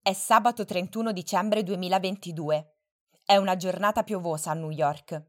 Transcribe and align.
È 0.00 0.12
sabato 0.14 0.64
31 0.64 1.12
dicembre 1.12 1.62
2022. 1.62 2.76
È 3.24 3.36
una 3.36 3.56
giornata 3.56 4.04
piovosa 4.04 4.52
a 4.52 4.54
New 4.54 4.70
York 4.70 5.22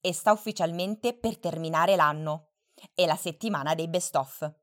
e 0.00 0.12
sta 0.14 0.32
ufficialmente 0.32 1.12
per 1.14 1.38
terminare 1.38 1.96
l'anno. 1.96 2.52
È 2.94 3.04
la 3.04 3.16
settimana 3.16 3.74
dei 3.74 3.88
best 3.88 4.16
of. 4.16 4.54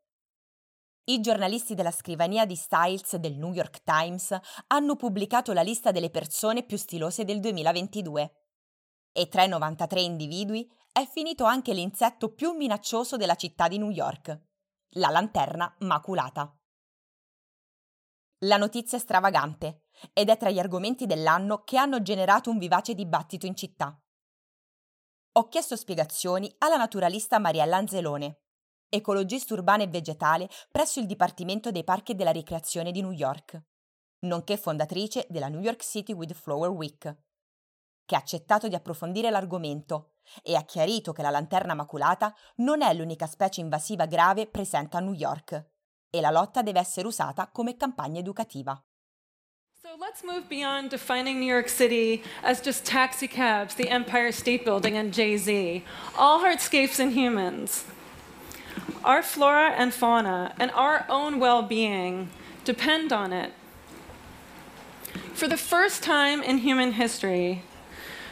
I 1.03 1.19
giornalisti 1.21 1.75
della 1.75 1.91
scrivania 1.91 2.45
di 2.45 2.55
Styles 2.55 3.15
del 3.17 3.37
New 3.37 3.53
York 3.53 3.83
Times 3.83 4.35
hanno 4.67 4.95
pubblicato 4.95 5.53
la 5.53 5.61
lista 5.61 5.91
delle 5.91 6.09
persone 6.09 6.63
più 6.63 6.77
stilose 6.77 7.23
del 7.23 7.39
2022. 7.39 8.33
E 9.11 9.27
tra 9.27 9.43
i 9.43 9.49
93 9.49 10.01
individui 10.01 10.67
è 10.91 11.05
finito 11.05 11.43
anche 11.43 11.73
l'insetto 11.73 12.33
più 12.33 12.53
minaccioso 12.53 13.17
della 13.17 13.35
città 13.35 13.67
di 13.67 13.77
New 13.77 13.91
York, 13.91 14.41
la 14.93 15.09
lanterna 15.09 15.75
maculata. 15.79 16.58
La 18.43 18.55
notizia 18.55 18.97
è 18.97 19.01
stravagante 19.01 19.81
ed 20.13 20.29
è 20.29 20.37
tra 20.37 20.49
gli 20.49 20.59
argomenti 20.59 21.05
dell'anno 21.05 21.63
che 21.65 21.77
hanno 21.77 22.01
generato 22.01 22.49
un 22.49 22.57
vivace 22.57 22.93
dibattito 22.93 23.45
in 23.45 23.53
città. 23.53 24.01
Ho 25.33 25.47
chiesto 25.49 25.75
spiegazioni 25.75 26.53
alla 26.59 26.77
naturalista 26.77 27.37
Mariella 27.37 27.75
Anzelone, 27.75 28.43
ecologista 28.87 29.53
urbana 29.55 29.83
e 29.83 29.87
vegetale 29.87 30.49
presso 30.71 31.01
il 31.01 31.05
Dipartimento 31.05 31.69
dei 31.69 31.83
Parchi 31.83 32.13
e 32.13 32.15
della 32.15 32.31
Ricreazione 32.31 32.93
di 32.93 33.01
New 33.01 33.11
York, 33.11 33.61
nonché 34.19 34.55
fondatrice 34.55 35.27
della 35.29 35.49
New 35.49 35.59
York 35.59 35.83
City 35.83 36.13
with 36.13 36.33
Flower 36.33 36.69
Week, 36.69 37.17
che 38.05 38.15
ha 38.15 38.19
accettato 38.19 38.69
di 38.69 38.75
approfondire 38.75 39.29
l'argomento 39.29 40.13
e 40.43 40.55
ha 40.55 40.63
chiarito 40.63 41.11
che 41.11 41.21
la 41.21 41.29
lanterna 41.29 41.73
maculata 41.73 42.33
non 42.57 42.83
è 42.83 42.93
l'unica 42.93 43.27
specie 43.27 43.59
invasiva 43.59 44.05
grave 44.05 44.47
presente 44.47 44.95
a 44.95 45.01
New 45.01 45.13
York 45.13 45.77
e 46.11 46.21
la 46.21 46.31
lotta 46.31 46.61
deve 46.61 46.79
essere 46.79 47.07
usata 47.07 47.49
come 47.51 47.77
campagna 47.77 48.19
educativa. 48.19 48.81
So 49.81 49.95
let's 49.97 50.23
move 50.23 50.49
beyond 50.49 50.89
defining 50.89 51.39
New 51.39 51.45
York 51.45 51.69
City 51.69 52.21
as 52.43 52.61
just 52.61 52.85
taxi 52.85 53.27
cabs, 53.27 53.75
the 53.75 53.89
Empire 53.89 54.31
State 54.31 54.65
Building, 54.65 54.97
and 54.97 55.13
Jay 55.13 55.37
Z, 55.37 55.83
all 56.17 56.41
hardscapes 56.41 56.99
and 56.99 57.13
humans. 57.13 57.85
Our 59.03 59.23
flora 59.23 59.71
and 59.77 59.93
fauna 59.93 60.53
and 60.59 60.71
our 60.71 61.05
own 61.07 61.39
well 61.39 61.61
being 61.61 62.29
depend 62.65 63.13
on 63.13 63.31
it. 63.31 63.53
For 65.33 65.47
the 65.47 65.57
first 65.57 66.03
time 66.03 66.43
in 66.43 66.57
human 66.57 66.93
history, 66.93 67.63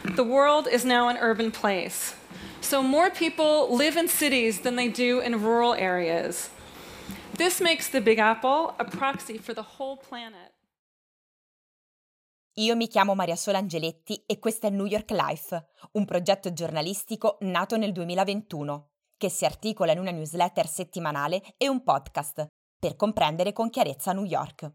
the 0.04 0.26
world 0.26 0.68
is 0.68 0.84
now 0.84 1.08
an 1.08 1.18
urban 1.18 1.52
place. 1.52 2.16
So 2.60 2.84
more 2.84 3.10
people 3.10 3.74
live 3.74 3.96
in 3.96 4.10
cities 4.10 4.62
than 4.62 4.76
they 4.76 4.90
do 4.90 5.22
in 5.22 5.42
rural 5.42 5.74
areas. 5.74 6.50
This 7.38 7.60
makes 7.60 7.92
the 7.92 8.02
Big 8.02 8.18
Apple 8.18 8.74
a 8.80 8.84
proxy 8.84 9.38
for 9.38 9.54
the 9.54 9.64
whole 9.78 9.96
planet. 9.96 10.56
Io 12.56 12.76
mi 12.76 12.88
chiamo 12.88 13.14
Maria 13.14 13.36
Sola 13.36 13.60
Angeletti 13.60 14.24
e 14.26 14.40
questo 14.40 14.66
è 14.66 14.72
New 14.72 14.88
York 14.88 15.12
Life, 15.12 15.68
un 15.92 16.06
progetto 16.06 16.52
giornalistico 16.52 17.38
nato 17.42 17.78
nel 17.78 17.92
2021, 17.92 18.90
che 19.18 19.30
si 19.30 19.46
articola 19.46 19.92
in 19.92 20.00
una 20.00 20.10
newsletter 20.10 20.68
settimanale 20.68 21.54
e 21.58 21.70
un 21.70 21.84
podcast, 21.84 22.48
per 22.80 22.96
comprendere 22.96 23.54
con 23.54 23.70
chiarezza 23.70 24.14
New 24.14 24.26
York. 24.26 24.72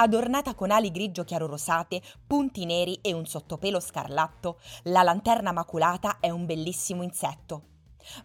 Adornata 0.00 0.54
con 0.54 0.70
ali 0.70 0.92
grigio 0.92 1.24
chiaro 1.24 1.48
rosate, 1.48 2.00
punti 2.24 2.64
neri 2.64 3.00
e 3.02 3.12
un 3.12 3.26
sottopelo 3.26 3.80
scarlatto, 3.80 4.60
la 4.84 5.02
lanterna 5.02 5.50
maculata 5.50 6.18
è 6.20 6.30
un 6.30 6.46
bellissimo 6.46 7.02
insetto. 7.02 7.62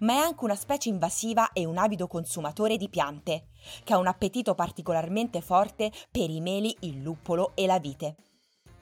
Ma 0.01 0.13
è 0.13 0.17
anche 0.17 0.43
una 0.43 0.53
specie 0.53 0.89
invasiva 0.89 1.51
e 1.51 1.65
un 1.65 1.79
avido 1.79 2.05
consumatore 2.05 2.77
di 2.77 2.89
piante, 2.89 3.47
che 3.83 3.93
ha 3.93 3.97
un 3.97 4.05
appetito 4.05 4.53
particolarmente 4.53 5.41
forte 5.41 5.91
per 6.11 6.29
i 6.29 6.41
meli, 6.41 6.77
il 6.81 7.01
luppolo 7.01 7.53
e 7.55 7.65
la 7.65 7.79
vite. 7.79 8.17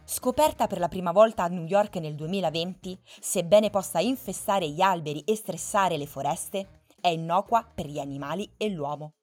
Scoperta 0.04 0.68
per 0.68 0.80
la 0.80 0.90
prima 0.90 1.14
volta 1.14 1.44
a 1.44 1.48
New 1.48 1.64
York 1.64 1.96
nel 1.96 2.16
2020, 2.16 3.00
sebbene 3.22 3.70
possa 3.70 4.02
infestare 4.02 4.68
gli 4.70 4.82
alberi 4.82 5.22
e 5.22 5.38
stressare 5.38 5.96
le 5.96 6.08
foreste, 6.08 6.82
è 7.00 7.08
innocua 7.08 7.66
per 7.74 7.86
gli 7.86 8.00
animali 8.00 8.52
e 8.58 8.68
l'uomo 8.68 9.14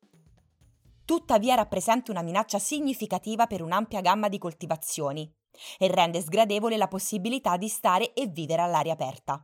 tuttavia 1.09 1.55
rappresenta 1.55 2.11
una 2.11 2.21
minaccia 2.21 2.59
significativa 2.59 3.47
per 3.47 3.63
un'ampia 3.63 4.03
gamma 4.03 4.29
di 4.29 4.37
coltivazioni 4.37 5.35
e 5.79 5.89
rende 5.89 6.21
sgradevole 6.21 6.77
la 6.77 6.87
possibilità 6.87 7.57
di 7.57 7.67
stare 7.69 8.13
e 8.13 8.27
vivere 8.27 8.61
all'aria 8.61 8.93
aperta. 8.93 9.43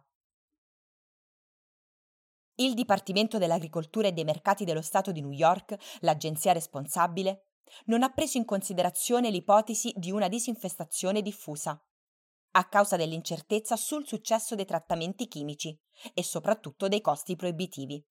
Il 2.56 2.74
Dipartimento 2.74 3.38
dell'Agricoltura 3.38 4.08
e 4.08 4.12
dei 4.12 4.24
Mercati 4.24 4.66
dello 4.66 4.82
Stato 4.82 5.10
di 5.10 5.22
New 5.22 5.30
York, 5.30 5.74
l'agenzia 6.00 6.52
responsabile, 6.52 7.46
non 7.86 8.02
ha 8.02 8.10
preso 8.10 8.36
in 8.36 8.44
considerazione 8.44 9.30
l'ipotesi 9.30 9.90
di 9.96 10.10
una 10.10 10.28
disinfestazione 10.28 11.22
diffusa, 11.22 11.82
a 12.56 12.68
causa 12.68 12.96
dell'incertezza 12.96 13.76
sul 13.76 14.06
successo 14.06 14.54
dei 14.54 14.66
trattamenti 14.66 15.28
chimici 15.28 15.74
e 16.12 16.22
soprattutto 16.22 16.88
dei 16.88 17.00
costi 17.00 17.36
proibitivi. 17.36 18.06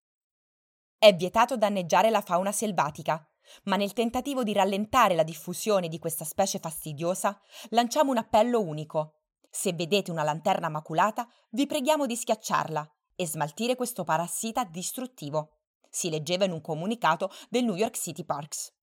È 0.97 1.15
vietato 1.15 1.55
danneggiare 1.55 2.09
la 2.09 2.21
fauna 2.21 2.51
selvatica, 2.51 3.27
ma 3.63 3.75
nel 3.75 3.93
tentativo 3.93 4.43
di 4.43 4.53
rallentare 4.53 5.15
la 5.15 5.23
diffusione 5.23 5.87
di 5.87 5.99
questa 5.99 6.25
specie 6.25 6.59
fastidiosa, 6.59 7.39
lanciamo 7.69 8.11
un 8.11 8.17
appello 8.17 8.61
unico. 8.61 9.19
Se 9.49 9.73
vedete 9.73 10.11
una 10.11 10.23
lanterna 10.23 10.69
maculata, 10.69 11.27
vi 11.51 11.67
preghiamo 11.67 12.05
di 12.05 12.15
schiacciarla 12.15 12.91
e 13.15 13.27
smaltire 13.27 13.75
questo 13.75 14.03
parassita 14.03 14.63
distruttivo. 14.63 15.59
Si 15.89 16.09
leggeva 16.09 16.45
in 16.45 16.51
un 16.51 16.61
comunicato 16.61 17.29
del 17.49 17.63
New 17.63 17.75
York 17.75 17.95
City 17.95 18.23
Parks. 18.23 18.73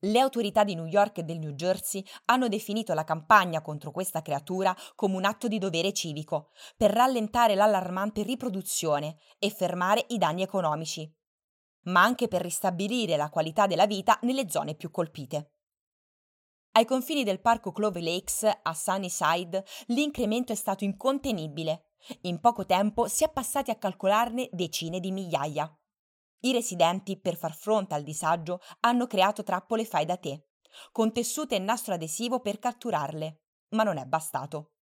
Le 0.00 0.18
autorità 0.18 0.64
di 0.64 0.74
New 0.74 0.86
York 0.86 1.18
e 1.18 1.22
del 1.22 1.38
New 1.38 1.52
Jersey 1.52 2.04
hanno 2.26 2.48
definito 2.48 2.92
la 2.92 3.04
campagna 3.04 3.62
contro 3.62 3.90
questa 3.90 4.22
creatura 4.22 4.74
come 4.94 5.16
un 5.16 5.24
atto 5.24 5.48
di 5.48 5.58
dovere 5.58 5.92
civico, 5.92 6.50
per 6.76 6.90
rallentare 6.90 7.54
l'allarmante 7.54 8.22
riproduzione 8.22 9.16
e 9.38 9.50
fermare 9.50 10.04
i 10.08 10.18
danni 10.18 10.42
economici 10.42 11.10
ma 11.84 12.02
anche 12.02 12.28
per 12.28 12.42
ristabilire 12.42 13.16
la 13.16 13.30
qualità 13.30 13.66
della 13.66 13.86
vita 13.86 14.18
nelle 14.22 14.48
zone 14.48 14.74
più 14.74 14.90
colpite. 14.90 15.50
Ai 16.72 16.84
confini 16.84 17.22
del 17.22 17.40
parco 17.40 17.70
Clover 17.70 18.02
Lakes 18.02 18.42
a 18.62 18.74
Sunnyside 18.74 19.64
l'incremento 19.86 20.52
è 20.52 20.56
stato 20.56 20.82
incontenibile. 20.82 21.90
In 22.22 22.40
poco 22.40 22.66
tempo 22.66 23.06
si 23.06 23.22
è 23.24 23.30
passati 23.30 23.70
a 23.70 23.76
calcolarne 23.76 24.48
decine 24.50 24.98
di 24.98 25.12
migliaia. 25.12 25.72
I 26.40 26.52
residenti, 26.52 27.18
per 27.18 27.36
far 27.36 27.54
fronte 27.54 27.94
al 27.94 28.02
disagio, 28.02 28.60
hanno 28.80 29.06
creato 29.06 29.42
trappole 29.42 29.84
fai 29.84 30.04
da 30.04 30.16
te, 30.16 30.48
con 30.92 31.12
tessuto 31.12 31.54
e 31.54 31.58
nastro 31.58 31.94
adesivo 31.94 32.40
per 32.40 32.58
catturarle, 32.58 33.42
ma 33.70 33.84
non 33.84 33.96
è 33.96 34.04
bastato. 34.04 34.72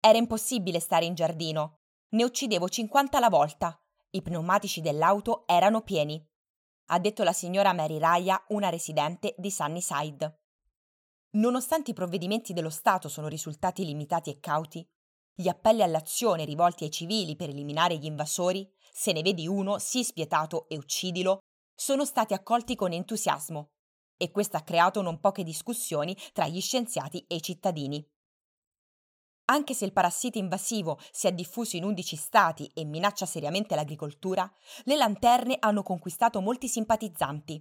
Era 0.00 0.18
impossibile 0.18 0.80
stare 0.80 1.04
in 1.04 1.14
giardino. 1.14 1.80
Ne 2.12 2.24
uccidevo 2.24 2.68
50 2.68 3.18
alla 3.18 3.28
volta, 3.28 3.80
i 4.10 4.22
pneumatici 4.22 4.80
dell'auto 4.80 5.46
erano 5.46 5.82
pieni, 5.82 6.22
ha 6.86 6.98
detto 6.98 7.22
la 7.22 7.32
signora 7.32 7.72
Mary 7.72 7.98
Raya, 7.98 8.44
una 8.48 8.68
residente 8.68 9.34
di 9.38 9.50
Sunnyside. 9.50 10.38
Nonostante 11.32 11.92
i 11.92 11.94
provvedimenti 11.94 12.52
dello 12.52 12.70
Stato 12.70 13.08
sono 13.08 13.28
risultati 13.28 13.84
limitati 13.84 14.30
e 14.30 14.40
cauti, 14.40 14.84
gli 15.32 15.48
appelli 15.48 15.82
all'azione 15.82 16.44
rivolti 16.44 16.84
ai 16.84 16.90
civili 16.90 17.36
per 17.36 17.48
eliminare 17.48 17.96
gli 17.96 18.06
invasori, 18.06 18.68
se 18.92 19.12
ne 19.12 19.22
vedi 19.22 19.46
uno, 19.46 19.78
sii 19.78 20.02
spietato 20.02 20.68
e 20.68 20.76
uccidilo, 20.76 21.38
sono 21.74 22.04
stati 22.04 22.34
accolti 22.34 22.74
con 22.74 22.92
entusiasmo 22.92 23.70
e 24.16 24.30
questo 24.30 24.58
ha 24.58 24.62
creato 24.62 25.00
non 25.00 25.18
poche 25.18 25.44
discussioni 25.44 26.14
tra 26.32 26.46
gli 26.46 26.60
scienziati 26.60 27.24
e 27.26 27.36
i 27.36 27.42
cittadini. 27.42 28.06
Anche 29.50 29.74
se 29.74 29.84
il 29.84 29.92
parassita 29.92 30.38
invasivo 30.38 30.96
si 31.10 31.26
è 31.26 31.32
diffuso 31.32 31.76
in 31.76 31.82
11 31.82 32.14
stati 32.14 32.70
e 32.72 32.84
minaccia 32.84 33.26
seriamente 33.26 33.74
l'agricoltura, 33.74 34.48
le 34.84 34.94
lanterne 34.94 35.56
hanno 35.58 35.82
conquistato 35.82 36.40
molti 36.40 36.68
simpatizzanti. 36.68 37.60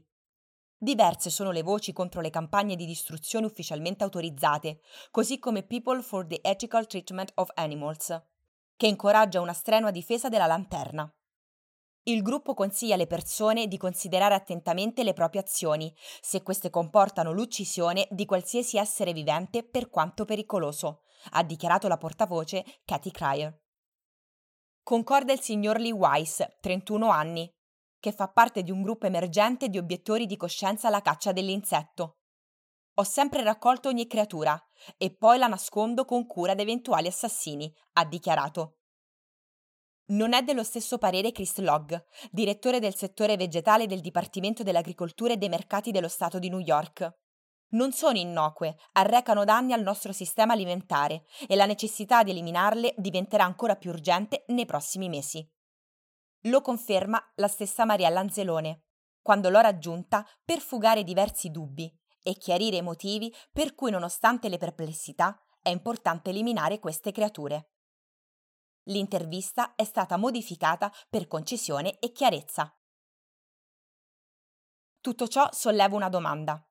Diverse 0.77 1.31
sono 1.31 1.49
le 1.49 1.63
voci 1.63 1.91
contro 1.91 2.21
le 2.21 2.29
campagne 2.29 2.75
di 2.75 2.85
distruzione 2.85 3.47
ufficialmente 3.47 4.03
autorizzate, 4.03 4.81
così 5.09 5.39
come 5.39 5.63
People 5.63 6.03
for 6.03 6.27
the 6.27 6.39
Ethical 6.43 6.85
Treatment 6.85 7.31
of 7.35 7.49
Animals, 7.55 8.21
che 8.77 8.85
incoraggia 8.85 9.41
una 9.41 9.53
strenua 9.53 9.89
difesa 9.89 10.29
della 10.29 10.45
lanterna. 10.45 11.11
Il 12.03 12.21
gruppo 12.21 12.53
consiglia 12.53 12.93
alle 12.93 13.07
persone 13.07 13.67
di 13.67 13.77
considerare 13.77 14.35
attentamente 14.35 15.03
le 15.03 15.13
proprie 15.13 15.41
azioni, 15.41 15.91
se 16.21 16.43
queste 16.43 16.69
comportano 16.69 17.31
l'uccisione 17.31 18.07
di 18.11 18.25
qualsiasi 18.25 18.77
essere 18.77 19.11
vivente 19.11 19.63
per 19.63 19.89
quanto 19.89 20.23
pericoloso, 20.23 21.01
ha 21.31 21.43
dichiarato 21.43 21.87
la 21.87 21.97
portavoce 21.97 22.63
Cathy 22.85 23.11
Cryer. 23.11 23.57
Concorda 24.83 25.33
il 25.33 25.41
signor 25.41 25.79
Lee 25.79 25.91
Weiss, 25.91 26.43
31 26.59 27.09
anni. 27.09 27.51
che 27.99 28.11
fa 28.13 28.29
parte 28.29 28.63
di 28.63 28.71
un 28.71 28.81
gruppo 28.81 29.07
emergente 29.07 29.67
di 29.67 29.77
obiettori 29.77 30.25
di 30.25 30.37
coscienza 30.37 30.87
alla 30.87 31.01
caccia 31.01 31.33
dell'insetto. 31.33 32.19
Ho 32.95 33.03
sempre 33.03 33.43
raccolto 33.43 33.89
ogni 33.89 34.07
creatura 34.07 34.57
e 34.97 35.13
poi 35.13 35.37
la 35.37 35.47
nascondo 35.47 36.05
con 36.05 36.25
cura 36.25 36.55
da 36.55 36.61
eventuali 36.61 37.07
assassini, 37.07 37.73
ha 37.93 38.05
dichiarato. 38.05 38.77
Non 40.07 40.33
è 40.33 40.41
dello 40.41 40.63
stesso 40.63 40.97
parere 40.97 41.31
Chris 41.31 41.57
Logg, 41.57 41.93
direttore 42.31 42.79
del 42.79 42.95
settore 42.95 43.37
vegetale 43.37 43.85
del 43.85 43.99
Dipartimento 44.01 44.63
dell'Agricoltura 44.63 45.33
e 45.33 45.37
dei 45.37 45.49
Mercati 45.49 45.91
dello 45.91 46.07
Stato 46.07 46.39
di 46.39 46.49
New 46.49 46.59
York. 46.59 47.13
Non 47.71 47.91
sono 47.91 48.17
innocue, 48.17 48.77
arrecano 48.93 49.43
danni 49.43 49.73
al 49.73 49.83
nostro 49.83 50.11
sistema 50.11 50.53
alimentare 50.53 51.25
e 51.47 51.55
la 51.55 51.67
necessità 51.67 52.23
di 52.23 52.31
eliminarle 52.31 52.95
diventerà 52.97 53.43
ancora 53.43 53.75
più 53.75 53.91
urgente 53.91 54.45
nei 54.47 54.65
prossimi 54.65 55.07
mesi. 55.07 55.47
Lo 56.43 56.61
conferma 56.61 57.21
la 57.35 57.47
stessa 57.47 57.85
Mariella 57.85 58.21
Anzelone, 58.21 58.85
quando 59.21 59.49
l'ho 59.49 59.59
raggiunta 59.59 60.25
per 60.43 60.59
fugare 60.59 61.03
diversi 61.03 61.51
dubbi 61.51 61.93
e 62.23 62.33
chiarire 62.33 62.77
i 62.77 62.81
motivi 62.81 63.33
per 63.51 63.75
cui, 63.75 63.91
nonostante 63.91 64.49
le 64.49 64.57
perplessità, 64.57 65.39
è 65.61 65.69
importante 65.69 66.31
eliminare 66.31 66.79
queste 66.79 67.11
creature. 67.11 67.73
L'intervista 68.83 69.75
è 69.75 69.83
stata 69.83 70.17
modificata 70.17 70.91
per 71.09 71.27
concisione 71.27 71.99
e 71.99 72.11
chiarezza. 72.11 72.73
Tutto 75.01 75.27
ciò 75.27 75.47
solleva 75.51 75.95
una 75.95 76.09
domanda. 76.09 76.68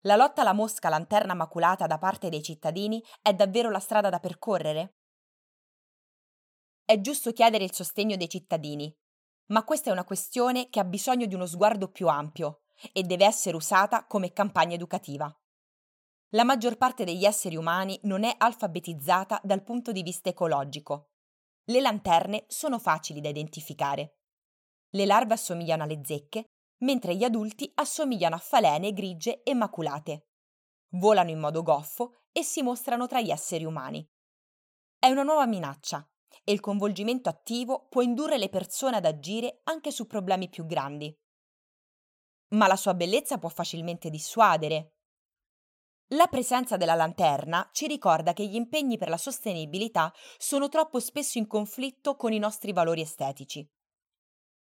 La 0.00 0.16
lotta 0.16 0.42
alla 0.42 0.52
mosca 0.52 0.88
lanterna 0.88 1.34
maculata 1.34 1.86
da 1.86 1.98
parte 1.98 2.28
dei 2.28 2.42
cittadini 2.42 3.02
è 3.22 3.34
davvero 3.34 3.70
la 3.70 3.80
strada 3.80 4.08
da 4.08 4.20
percorrere? 4.20 4.98
È 6.84 7.00
giusto 7.00 7.32
chiedere 7.32 7.64
il 7.64 7.72
sostegno 7.72 8.16
dei 8.16 8.28
cittadini, 8.28 8.94
ma 9.46 9.64
questa 9.64 9.90
è 9.90 9.92
una 9.92 10.04
questione 10.04 10.68
che 10.68 10.80
ha 10.80 10.84
bisogno 10.84 11.26
di 11.26 11.34
uno 11.34 11.46
sguardo 11.46 11.90
più 11.90 12.08
ampio 12.08 12.62
e 12.92 13.02
deve 13.02 13.24
essere 13.24 13.56
usata 13.56 14.06
come 14.06 14.32
campagna 14.32 14.74
educativa. 14.74 15.34
La 16.30 16.44
maggior 16.44 16.76
parte 16.76 17.04
degli 17.04 17.24
esseri 17.24 17.56
umani 17.56 17.98
non 18.02 18.24
è 18.24 18.34
alfabetizzata 18.36 19.40
dal 19.42 19.62
punto 19.62 19.92
di 19.92 20.02
vista 20.02 20.28
ecologico. 20.28 21.10
Le 21.64 21.80
lanterne 21.80 22.44
sono 22.48 22.78
facili 22.78 23.20
da 23.20 23.28
identificare. 23.28 24.18
Le 24.90 25.06
larve 25.06 25.34
assomigliano 25.34 25.84
alle 25.84 26.00
zecche, 26.04 26.44
mentre 26.78 27.14
gli 27.14 27.24
adulti 27.24 27.70
assomigliano 27.74 28.34
a 28.34 28.38
falene 28.38 28.92
grigie 28.92 29.42
e 29.42 29.54
maculate. 29.54 30.28
Volano 30.90 31.30
in 31.30 31.38
modo 31.38 31.62
goffo 31.62 32.22
e 32.32 32.42
si 32.42 32.62
mostrano 32.62 33.06
tra 33.06 33.20
gli 33.20 33.30
esseri 33.30 33.64
umani. 33.64 34.06
È 34.98 35.08
una 35.08 35.22
nuova 35.22 35.46
minaccia 35.46 36.08
e 36.44 36.52
il 36.52 36.60
coinvolgimento 36.60 37.28
attivo 37.28 37.86
può 37.88 38.02
indurre 38.02 38.38
le 38.38 38.48
persone 38.48 38.96
ad 38.96 39.04
agire 39.04 39.60
anche 39.64 39.90
su 39.90 40.06
problemi 40.06 40.48
più 40.48 40.66
grandi 40.66 41.16
ma 42.48 42.66
la 42.66 42.76
sua 42.76 42.94
bellezza 42.94 43.38
può 43.38 43.48
facilmente 43.48 44.10
dissuadere. 44.10 44.92
La 46.10 46.28
presenza 46.28 46.76
della 46.76 46.94
lanterna 46.94 47.68
ci 47.72 47.88
ricorda 47.88 48.32
che 48.32 48.46
gli 48.46 48.54
impegni 48.54 48.96
per 48.96 49.08
la 49.08 49.16
sostenibilità 49.16 50.12
sono 50.38 50.68
troppo 50.68 51.00
spesso 51.00 51.38
in 51.38 51.48
conflitto 51.48 52.14
con 52.14 52.32
i 52.32 52.38
nostri 52.38 52.72
valori 52.72 53.00
estetici. 53.00 53.68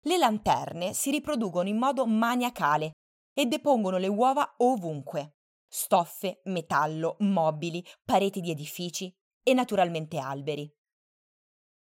Le 0.07 0.17
lanterne 0.17 0.93
si 0.93 1.09
riproducono 1.09 1.67
in 1.67 1.77
modo 1.77 2.05
maniacale 2.05 2.91
e 3.33 3.47
depongono 3.47 3.97
le 3.97 4.07
uova 4.07 4.53
ovunque. 4.57 5.37
Stoffe, 5.67 6.41
metallo, 6.43 7.15
mobili, 7.21 7.83
pareti 8.03 8.39
di 8.39 8.51
edifici 8.51 9.11
e 9.41 9.53
naturalmente 9.55 10.19
alberi. 10.19 10.71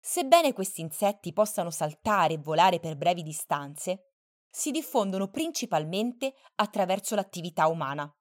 Sebbene 0.01 0.51
questi 0.51 0.81
insetti 0.81 1.31
possano 1.31 1.71
saltare 1.71 2.33
e 2.33 2.37
volare 2.39 2.81
per 2.81 2.97
brevi 2.97 3.23
distanze, 3.23 4.15
si 4.49 4.71
diffondono 4.71 5.29
principalmente 5.29 6.33
attraverso 6.55 7.15
l'attività 7.15 7.67
umana. 7.67 8.13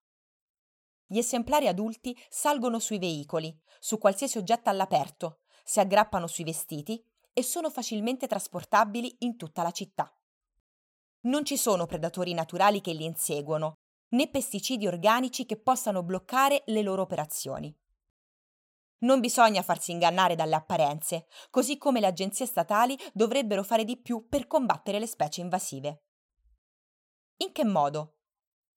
Gli 1.06 1.18
esemplari 1.18 1.66
adulti 1.66 2.16
salgono 2.28 2.78
sui 2.78 3.00
veicoli, 3.00 3.52
su 3.80 3.98
qualsiasi 3.98 4.38
oggetto 4.38 4.70
all'aperto, 4.70 5.40
si 5.64 5.80
aggrappano 5.80 6.28
sui 6.28 6.44
vestiti 6.44 7.04
e 7.38 7.44
sono 7.44 7.70
facilmente 7.70 8.26
trasportabili 8.26 9.18
in 9.20 9.36
tutta 9.36 9.62
la 9.62 9.70
città. 9.70 10.12
Non 11.26 11.44
ci 11.44 11.56
sono 11.56 11.86
predatori 11.86 12.34
naturali 12.34 12.80
che 12.80 12.92
li 12.92 13.04
inseguono, 13.04 13.74
né 14.14 14.28
pesticidi 14.28 14.88
organici 14.88 15.46
che 15.46 15.56
possano 15.56 16.02
bloccare 16.02 16.64
le 16.66 16.82
loro 16.82 17.02
operazioni. 17.02 17.72
Non 19.02 19.20
bisogna 19.20 19.62
farsi 19.62 19.92
ingannare 19.92 20.34
dalle 20.34 20.56
apparenze, 20.56 21.28
così 21.48 21.78
come 21.78 22.00
le 22.00 22.08
agenzie 22.08 22.44
statali 22.44 22.98
dovrebbero 23.12 23.62
fare 23.62 23.84
di 23.84 23.96
più 23.96 24.26
per 24.28 24.48
combattere 24.48 24.98
le 24.98 25.06
specie 25.06 25.40
invasive. 25.40 26.06
In 27.36 27.52
che 27.52 27.64
modo? 27.64 28.16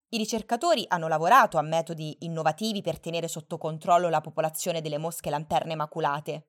I 0.10 0.18
ricercatori 0.18 0.86
hanno 0.88 1.08
lavorato 1.08 1.58
a 1.58 1.63
metodi 1.63 2.16
innovativi 2.19 2.84
per 2.84 3.00
tenere 3.00 3.28
sotto 3.28 3.58
controllo 3.58 4.08
la 4.08 4.22
popolazione 4.22 4.81
delle 4.81 5.00
mosche 5.00 5.31
lanterne 5.31 5.74
maculate. 5.74 6.46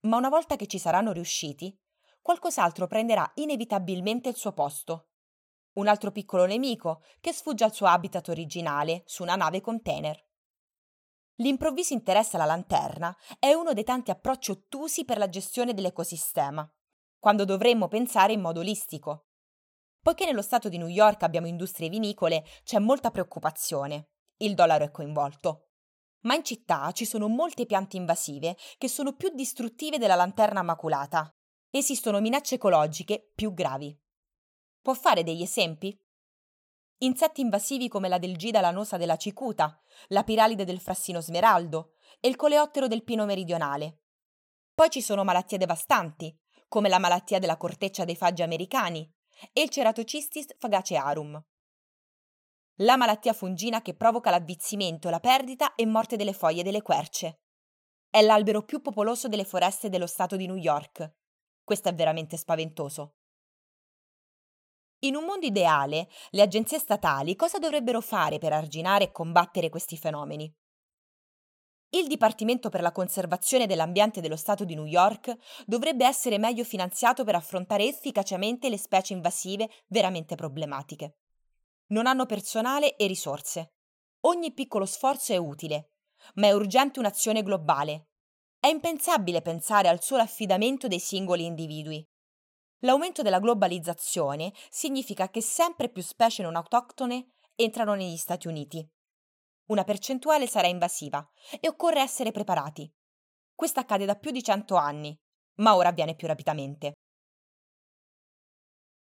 Ma 0.00 0.16
una 0.16 0.28
volta 0.28 0.56
che 0.56 0.66
ci 0.66 0.78
saranno 0.78 1.12
riusciti, 1.12 1.76
qualcos'altro 2.20 2.86
prenderà 2.86 3.30
inevitabilmente 3.34 4.28
il 4.28 4.36
suo 4.36 4.52
posto. 4.52 5.08
Un 5.74 5.88
altro 5.88 6.10
piccolo 6.10 6.46
nemico 6.46 7.02
che 7.20 7.32
sfugge 7.32 7.64
al 7.64 7.74
suo 7.74 7.86
habitat 7.86 8.28
originale 8.28 9.02
su 9.06 9.22
una 9.22 9.36
nave 9.36 9.60
container. 9.60 10.24
L'improvviso 11.36 11.92
interesse 11.92 12.36
alla 12.36 12.46
lanterna 12.46 13.14
è 13.38 13.52
uno 13.52 13.72
dei 13.72 13.84
tanti 13.84 14.10
approcci 14.10 14.52
ottusi 14.52 15.04
per 15.04 15.18
la 15.18 15.28
gestione 15.28 15.74
dell'ecosistema, 15.74 16.70
quando 17.18 17.44
dovremmo 17.44 17.88
pensare 17.88 18.32
in 18.32 18.40
modo 18.40 18.60
olistico, 18.60 19.26
Poiché 20.06 20.24
nello 20.24 20.40
stato 20.40 20.68
di 20.68 20.78
New 20.78 20.86
York 20.86 21.24
abbiamo 21.24 21.48
industrie 21.48 21.88
vinicole, 21.88 22.44
c'è 22.62 22.78
molta 22.78 23.10
preoccupazione. 23.10 24.10
Il 24.36 24.54
dollaro 24.54 24.84
è 24.84 24.92
coinvolto. 24.92 25.65
Ma 26.20 26.34
in 26.34 26.44
città 26.44 26.90
ci 26.92 27.04
sono 27.04 27.28
molte 27.28 27.66
piante 27.66 27.96
invasive 27.96 28.56
che 28.78 28.88
sono 28.88 29.14
più 29.14 29.30
distruttive 29.34 29.98
della 29.98 30.14
lanterna 30.14 30.62
maculata. 30.62 31.32
Esistono 31.70 32.20
minacce 32.20 32.56
ecologiche 32.56 33.30
più 33.34 33.52
gravi. 33.52 33.96
Può 34.80 34.94
fare 34.94 35.22
degli 35.22 35.42
esempi? 35.42 35.98
Insetti 36.98 37.42
invasivi 37.42 37.88
come 37.88 38.08
la 38.08 38.18
delgida 38.18 38.60
lanosa 38.60 38.96
della 38.96 39.16
cicuta, 39.16 39.78
la 40.08 40.24
piralide 40.24 40.64
del 40.64 40.80
frassino 40.80 41.20
smeraldo 41.20 41.92
e 42.20 42.28
il 42.28 42.36
coleottero 42.36 42.88
del 42.88 43.04
pino 43.04 43.26
meridionale. 43.26 44.00
Poi 44.74 44.88
ci 44.88 45.02
sono 45.02 45.22
malattie 45.22 45.58
devastanti, 45.58 46.34
come 46.68 46.88
la 46.88 46.98
malattia 46.98 47.38
della 47.38 47.56
corteccia 47.56 48.04
dei 48.04 48.16
faggi 48.16 48.42
americani, 48.42 49.10
e 49.52 49.62
il 49.62 49.68
Ceratocistis 49.68 50.46
fagacearum. 50.58 51.42
La 52.80 52.98
malattia 52.98 53.32
fungina 53.32 53.80
che 53.80 53.94
provoca 53.94 54.28
l'avvizzimento, 54.28 55.08
la 55.08 55.18
perdita 55.18 55.74
e 55.74 55.86
morte 55.86 56.16
delle 56.16 56.34
foglie 56.34 56.62
delle 56.62 56.82
querce. 56.82 57.40
È 58.10 58.20
l'albero 58.20 58.64
più 58.64 58.82
popoloso 58.82 59.28
delle 59.28 59.44
foreste 59.44 59.88
dello 59.88 60.06
stato 60.06 60.36
di 60.36 60.46
New 60.46 60.56
York. 60.56 61.10
Questo 61.64 61.88
è 61.88 61.94
veramente 61.94 62.36
spaventoso. 62.36 63.14
In 65.00 65.16
un 65.16 65.24
mondo 65.24 65.46
ideale, 65.46 66.08
le 66.30 66.42
agenzie 66.42 66.78
statali 66.78 67.34
cosa 67.34 67.58
dovrebbero 67.58 68.02
fare 68.02 68.36
per 68.36 68.52
arginare 68.52 69.04
e 69.04 69.12
combattere 69.12 69.70
questi 69.70 69.96
fenomeni? 69.96 70.54
Il 71.90 72.08
Dipartimento 72.08 72.68
per 72.68 72.82
la 72.82 72.92
conservazione 72.92 73.66
dell'ambiente 73.66 74.20
dello 74.20 74.36
Stato 74.36 74.66
di 74.66 74.74
New 74.74 74.84
York 74.84 75.34
dovrebbe 75.64 76.04
essere 76.04 76.36
meglio 76.36 76.64
finanziato 76.64 77.24
per 77.24 77.36
affrontare 77.36 77.86
efficacemente 77.86 78.68
le 78.68 78.76
specie 78.76 79.14
invasive 79.14 79.70
veramente 79.86 80.34
problematiche. 80.34 81.16
Non 81.88 82.06
hanno 82.06 82.26
personale 82.26 82.96
e 82.96 83.06
risorse. 83.06 83.74
Ogni 84.20 84.52
piccolo 84.52 84.86
sforzo 84.86 85.32
è 85.32 85.36
utile, 85.36 85.92
ma 86.34 86.48
è 86.48 86.52
urgente 86.52 86.98
un'azione 86.98 87.42
globale. 87.42 88.08
È 88.58 88.66
impensabile 88.68 89.42
pensare 89.42 89.88
al 89.88 90.02
solo 90.02 90.22
affidamento 90.22 90.88
dei 90.88 91.00
singoli 91.00 91.44
individui. 91.44 92.04
L'aumento 92.80 93.22
della 93.22 93.40
globalizzazione 93.40 94.52
significa 94.70 95.30
che 95.30 95.40
sempre 95.40 95.88
più 95.88 96.02
specie 96.02 96.42
non 96.42 96.56
autoctone 96.56 97.34
entrano 97.54 97.94
negli 97.94 98.16
Stati 98.16 98.48
Uniti 98.48 98.86
una 99.66 99.84
percentuale 99.84 100.46
sarà 100.46 100.68
invasiva 100.68 101.26
e 101.60 101.68
occorre 101.68 102.00
essere 102.00 102.30
preparati. 102.30 102.90
Questo 103.54 103.80
accade 103.80 104.04
da 104.04 104.14
più 104.14 104.30
di 104.30 104.42
cento 104.42 104.76
anni, 104.76 105.16
ma 105.56 105.74
ora 105.74 105.88
avviene 105.88 106.14
più 106.14 106.26
rapidamente. 106.26 106.92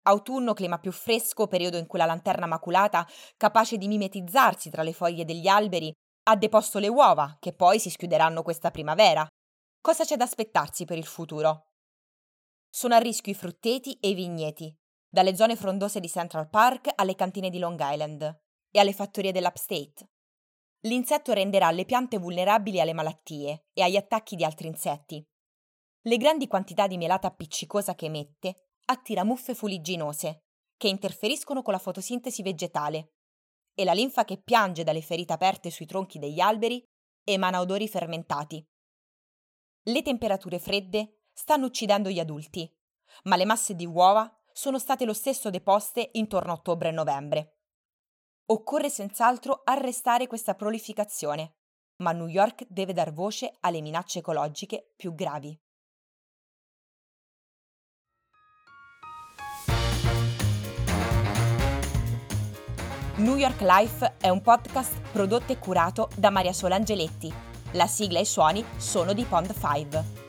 Autunno, 0.07 0.53
clima 0.53 0.79
più 0.79 0.93
fresco, 0.93 1.47
periodo 1.47 1.77
in 1.77 1.85
cui 1.85 1.99
la 1.99 2.05
lanterna 2.05 2.45
maculata, 2.45 3.05
capace 3.35 3.77
di 3.77 3.89
mimetizzarsi 3.89 4.69
tra 4.69 4.81
le 4.81 4.93
foglie 4.93 5.25
degli 5.25 5.47
alberi, 5.47 5.91
ha 6.29 6.35
deposto 6.37 6.79
le 6.79 6.87
uova, 6.87 7.35
che 7.39 7.53
poi 7.53 7.77
si 7.77 7.89
schiuderanno 7.89 8.41
questa 8.41 8.71
primavera. 8.71 9.27
Cosa 9.81 10.05
c'è 10.05 10.15
da 10.15 10.23
aspettarsi 10.23 10.85
per 10.85 10.97
il 10.97 11.05
futuro? 11.05 11.71
Sono 12.69 12.95
a 12.95 12.99
rischio 12.99 13.33
i 13.33 13.35
frutteti 13.35 13.97
e 13.99 14.09
i 14.09 14.13
vigneti, 14.13 14.73
dalle 15.09 15.35
zone 15.35 15.57
frondose 15.57 15.99
di 15.99 16.07
Central 16.07 16.49
Park 16.49 16.89
alle 16.95 17.15
cantine 17.15 17.49
di 17.49 17.59
Long 17.59 17.79
Island 17.81 18.39
e 18.71 18.79
alle 18.79 18.93
fattorie 18.93 19.33
dell'Upstate. 19.33 20.09
L'insetto 20.81 21.33
renderà 21.33 21.69
le 21.71 21.83
piante 21.83 22.17
vulnerabili 22.17 22.79
alle 22.79 22.93
malattie 22.93 23.65
e 23.73 23.81
agli 23.81 23.97
attacchi 23.97 24.37
di 24.37 24.45
altri 24.45 24.67
insetti. 24.67 25.25
Le 26.01 26.17
grandi 26.17 26.47
quantità 26.47 26.87
di 26.87 26.95
melata 26.95 27.27
appiccicosa 27.27 27.93
che 27.93 28.05
emette 28.05 28.66
attira 28.89 29.24
muffe 29.24 29.53
fuligginose, 29.53 30.44
che 30.77 30.88
interferiscono 30.88 31.62
con 31.62 31.74
la 31.74 31.79
fotosintesi 31.79 32.41
vegetale 32.41 33.13
e 33.74 33.84
la 33.84 33.94
linfa 33.94 34.25
che 34.25 34.41
piange 34.41 34.84
dalle 34.84 35.01
ferite 35.01 35.34
aperte 35.34 35.70
sui 35.70 35.86
tronchi 35.86 36.20
degli 36.20 36.39
alberi 36.39 36.84
emana 37.24 37.60
odori 37.60 37.88
fermentati. 37.88 38.65
Le 39.84 40.01
temperature 40.01 40.60
fredde 40.60 41.22
stanno 41.34 41.65
uccidendo 41.65 42.10
gli 42.10 42.20
adulti, 42.20 42.72
ma 43.24 43.36
le 43.36 43.46
masse 43.46 43.75
di 43.75 43.86
uova 43.86 44.32
sono 44.51 44.79
state 44.79 45.06
lo 45.06 45.13
stesso 45.13 45.50
deposte 45.50 46.10
intorno 46.13 46.51
a 46.51 46.56
ottobre 46.56 46.89
e 46.89 46.91
novembre. 46.91 47.58
Occorre 48.48 48.89
senz'altro 48.89 49.62
arrestare 49.63 50.27
questa 50.27 50.56
prolificazione, 50.56 51.58
ma 51.98 52.12
New 52.12 52.27
York 52.27 52.65
deve 52.67 52.94
dar 52.94 53.12
voce 53.12 53.56
alle 53.60 53.82
minacce 53.82 54.20
ecologiche 54.20 54.94
più 54.96 55.13
gravi. 55.13 55.58
New 63.17 63.36
York 63.36 63.62
Life 63.62 64.13
è 64.19 64.29
un 64.29 64.43
podcast 64.43 64.93
prodotto 65.12 65.51
e 65.51 65.57
curato 65.57 66.09
da 66.15 66.29
Maria 66.29 66.53
Sola 66.53 66.75
Angeletti. 66.75 67.33
La 67.71 67.88
sigla 67.88 68.19
e 68.19 68.21
i 68.21 68.25
suoni 68.25 68.63
sono 68.77 69.13
di 69.13 69.24
Pond 69.24 69.51
5. 69.59 70.26